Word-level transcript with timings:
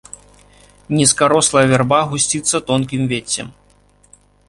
Нізкарослая 0.99 1.63
вярба 1.73 1.99
гусціцца 2.11 2.57
тонкім 2.73 3.01
веццем. 3.15 3.47